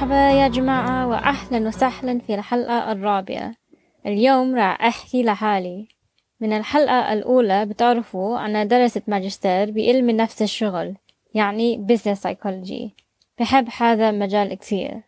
مرحبا 0.00 0.30
يا 0.30 0.48
جماعة 0.48 1.08
وأهلا 1.08 1.68
وسهلا 1.68 2.18
في 2.18 2.34
الحلقة 2.34 2.92
الرابعة. 2.92 3.54
اليوم 4.06 4.54
راح 4.54 4.82
أحكي 4.82 5.22
لحالي. 5.22 5.88
من 6.40 6.52
الحلقة 6.52 7.12
الأولى 7.12 7.66
بتعرفوا 7.66 8.46
أنا 8.46 8.64
درست 8.64 9.02
ماجستير 9.08 9.70
بعلم 9.70 10.10
نفس 10.10 10.42
الشغل 10.42 10.96
يعني 11.34 11.86
business 11.90 12.18
psychology. 12.18 12.90
بحب 13.38 13.68
هذا 13.78 14.10
المجال 14.10 14.54
كثير. 14.54 15.02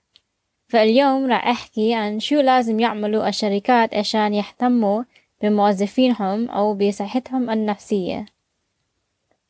فاليوم 0.68 1.27
راح 1.32 1.46
أحكي 1.46 1.95
عن 1.95 2.20
شو 2.20 2.40
لازم 2.40 2.80
يعملوا 2.80 3.29
الشركات 3.29 3.95
عشان 3.95 4.34
يهتموا 4.34 5.02
بموظفينهم 5.43 6.50
أو 6.50 6.74
بصحتهم 6.74 7.50
النفسية. 7.50 8.24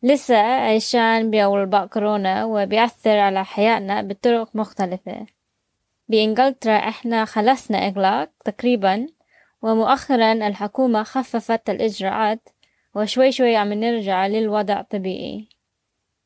لسه 0.05 0.37
عشان 0.37 1.31
بوباء 1.31 1.87
كورونا 1.87 2.45
وبيأثر 2.45 3.19
على 3.19 3.45
حياتنا 3.45 4.03
بطرق 4.03 4.49
مختلفة. 4.55 5.27
بإنجلترا 6.13 6.77
إحنا 6.77 7.25
خلصنا 7.25 7.79
إغلاق 7.89 8.31
تقريبا 8.45 9.07
ومؤخرا 9.63 10.33
الحكومة 10.33 11.03
خففت 11.03 11.71
الإجراءات 11.71 12.49
وشوي 12.95 13.33
شوي 13.33 13.57
عم 13.57 13.73
نرجع 13.73 14.27
للوضع 14.27 14.81
الطبيعي 14.81 15.49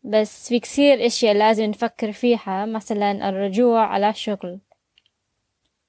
بس 0.04 0.48
في 0.48 0.60
كثير 0.60 1.06
إشياء 1.06 1.34
لازم 1.34 1.64
نفكر 1.64 2.12
فيها 2.12 2.66
مثلا 2.66 3.28
الرجوع 3.28 3.86
على 3.86 4.10
الشغل. 4.10 4.60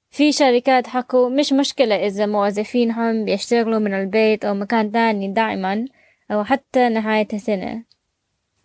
في 0.09 0.31
شركات 0.31 0.87
حكوا 0.87 1.29
مش 1.29 1.53
مشكلة 1.53 1.95
إذا 1.95 2.25
موظفينهم 2.25 3.25
بيشتغلوا 3.25 3.79
من 3.79 3.93
البيت 3.93 4.45
أو 4.45 4.53
مكان 4.53 4.91
تاني 4.91 5.27
دائما 5.27 5.85
أو 6.31 6.43
حتى 6.43 6.89
نهاية 6.89 7.27
السنة. 7.33 7.83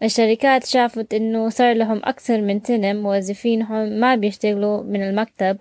الشركات 0.03 0.67
شافت 0.67 1.14
إنه 1.14 1.48
صار 1.48 1.75
لهم 1.75 2.00
أكثر 2.05 2.41
من 2.41 2.61
سنة 2.61 2.92
موظفينهم 2.92 3.89
ما 3.89 4.14
بيشتغلوا 4.14 4.83
من 4.83 5.03
المكتب 5.03 5.61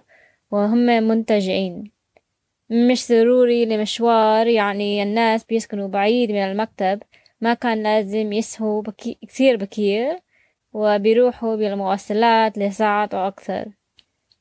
وهم 0.52 0.86
منتجعين. 0.86 1.92
مش 2.70 3.09
ضروري 3.09 3.66
لمشوار 3.66 4.48
يعني 4.48 5.03
الناس 5.03 5.44
بيسكنوا 5.44 5.88
بعيد 5.88 6.31
من 6.31 6.38
المكتب 6.38 7.03
ما 7.42 7.53
كان 7.53 7.83
لازم 7.83 8.33
يسهوا 8.33 8.81
بكي 8.81 9.17
كثير 9.28 9.56
بكير 9.58 10.20
وبيروحوا 10.73 11.55
بالمواصلات 11.55 12.58
لساعات 12.58 13.14
أو 13.14 13.28
أكثر. 13.28 13.66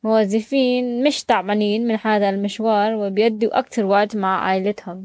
موظفين 0.02 1.04
مش 1.04 1.24
تعبانين 1.24 1.86
من 1.86 1.98
هذا 2.02 2.30
المشوار 2.30 2.94
وبيدوا 2.94 3.58
أكثر 3.58 3.84
وقت 3.84 4.16
مع 4.16 4.44
عائلتهم. 4.44 5.02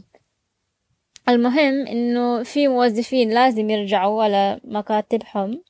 المهم 1.30 1.88
إنه 1.88 2.44
في 2.44 2.68
موظفين 2.68 3.30
لازم 3.30 3.70
يرجعوا 3.70 4.24
على 4.24 4.60
مكاتبهم. 4.64 5.64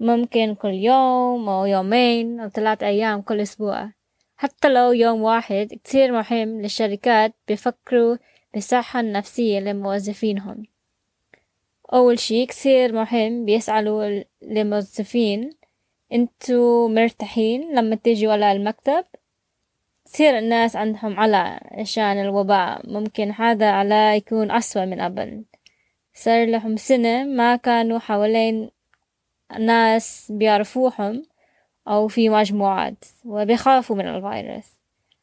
ممكن 0.00 0.54
كل 0.54 0.74
يوم 0.74 1.48
أو 1.48 1.66
يومين 1.66 2.40
أو 2.40 2.48
ثلاث 2.48 2.82
أيام 2.82 3.22
كل 3.22 3.40
أسبوع. 3.40 3.90
حتى 4.36 4.68
لو 4.68 4.92
يوم 4.92 5.22
واحد 5.22 5.68
كتير 5.84 6.12
مهم 6.12 6.60
للشركات 6.60 7.34
بيفكروا 7.48 8.16
بالصحة 8.54 9.00
النفسية 9.00 9.60
لموظفينهم. 9.60 10.62
أول 11.92 12.18
شي 12.18 12.46
كتير 12.46 12.92
مهم 12.92 13.44
بيسألوا 13.44 14.22
الموظفين 14.42 15.50
انتو 16.12 16.88
مرتاحين 16.88 17.74
لما 17.78 17.96
تيجوا 17.96 18.32
على 18.32 18.52
المكتب؟ 18.52 19.04
كثير 20.06 20.38
الناس 20.38 20.76
عندهم 20.76 21.20
على 21.20 21.60
عشان 21.72 22.20
الوباء 22.20 22.80
ممكن 22.90 23.30
هذا 23.30 23.70
على 23.70 24.16
يكون 24.16 24.50
أسوأ 24.50 24.84
من 24.84 25.00
قبل 25.00 25.44
صار 26.14 26.46
لهم 26.46 26.76
سنة 26.76 27.24
ما 27.24 27.56
كانوا 27.56 27.98
حوالين 27.98 28.70
ناس 29.58 30.32
بيعرفوهم 30.34 31.22
أو 31.88 32.08
في 32.08 32.28
مجموعات 32.28 33.04
وبيخافوا 33.24 33.96
من 33.96 34.08
الفيروس. 34.08 34.64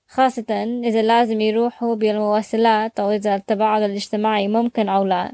خاصة 0.07 0.81
إذا 0.83 1.01
لازم 1.01 1.41
يروحوا 1.41 1.95
بالمواصلات 1.95 2.99
أو 2.99 3.11
إذا 3.11 3.35
التباعد 3.35 3.81
الاجتماعي 3.81 4.47
ممكن 4.47 4.89
أو 4.89 5.05
لا. 5.05 5.33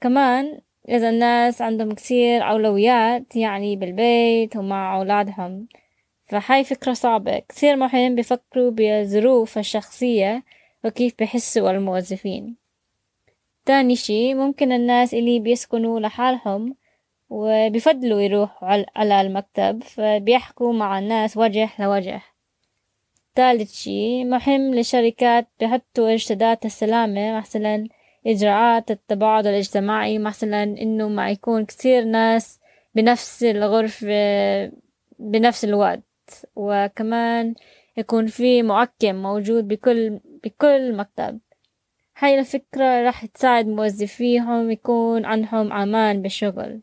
كمان 0.00 0.60
إذا 0.88 1.10
الناس 1.10 1.62
عندهم 1.62 1.92
كثير 1.94 2.50
أولويات 2.50 3.36
يعني 3.36 3.76
بالبيت 3.76 4.56
ومع 4.56 4.96
أولادهم. 4.96 5.68
فهاي 6.40 6.64
فكرة 6.64 6.92
صعبة. 6.92 7.38
كثير 7.38 7.76
مهم 7.76 8.14
بيفكروا 8.14 8.70
بظروف 8.74 9.58
الشخصية 9.58 10.44
وكيف 10.84 11.14
بحسوا 11.18 11.70
الموظفين. 11.70 12.56
تاني 13.64 13.96
شي 13.96 14.34
ممكن 14.34 14.72
الناس 14.72 15.14
اللي 15.14 15.40
بيسكنوا 15.40 16.00
لحالهم 16.00 16.76
وبيفضلوا 17.30 18.20
يروحوا 18.20 18.84
على 18.96 19.20
المكتب 19.20 19.82
فبيحكوا 19.82 20.72
مع 20.72 20.98
الناس 20.98 21.36
وجه 21.36 21.68
لوجه. 21.78 22.22
ثالث 23.34 23.74
شي 23.74 24.24
مهم 24.24 24.74
للشركات 24.74 25.48
بيحطوا 25.60 26.12
إرشادات 26.12 26.64
السلامة 26.64 27.38
مثلا 27.38 27.88
إجراءات 28.26 28.90
التباعد 28.90 29.46
الاجتماعي 29.46 30.18
مثلا 30.18 30.62
إنه 30.62 31.08
ما 31.08 31.30
يكون 31.30 31.64
كثير 31.64 32.04
ناس 32.04 32.60
بنفس 32.94 33.42
الغرفة 33.42 34.06
بنفس 35.18 35.64
الوقت. 35.64 36.13
وكمان 36.56 37.54
يكون 37.96 38.26
في 38.26 38.62
معقم 38.62 39.14
موجود 39.14 39.68
بكل 39.68 40.20
بكل 40.44 40.96
مكتب. 40.96 41.40
هاي 42.18 42.38
الفكرة 42.38 43.02
راح 43.02 43.26
تساعد 43.26 43.66
موظفيهم 43.66 44.70
يكون 44.70 45.24
عندهم 45.24 45.72
أمان 45.72 46.22
بالشغل. 46.22 46.80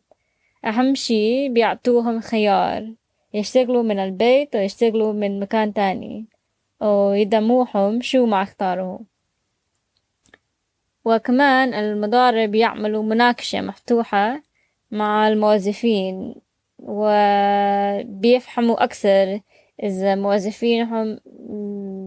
أهم 0.65 0.95
شي 0.95 1.49
بيعطوهم 1.49 2.21
خيار 2.21 2.93
يشتغلوا 3.33 3.83
من 3.83 3.99
البيت 3.99 4.55
أو 4.55 4.61
يشتغلوا 4.61 5.13
من 5.13 5.39
مكان 5.39 5.73
تاني 5.73 6.25
أو 6.81 7.13
يدموهم 7.13 8.01
شو 8.01 8.25
ما 8.25 8.43
اختاروا. 8.43 8.99
وكمان 11.05 11.73
المضارب 11.73 12.55
يعملوا 12.55 13.03
مناقشة 13.03 13.61
مفتوحة 13.61 14.43
مع 14.91 15.27
الموظفين. 15.27 16.35
وبيفهموا 16.81 18.83
أكثر 18.83 19.39
إذا 19.83 20.15
موظفينهم 20.15 21.19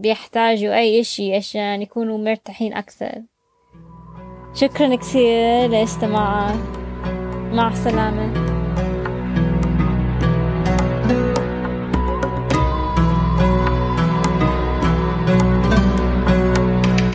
بيحتاجوا 0.01 0.75
أي 0.75 1.01
إشي 1.01 1.37
عشان 1.37 1.83
يكونوا 1.83 2.19
مرتاحين 2.19 2.75
أكثر. 2.75 3.23
شكرا 4.55 4.97
كثير 4.97 5.71
لاستماع 5.71 6.55
مع 7.53 7.69
السلامة. 7.69 8.54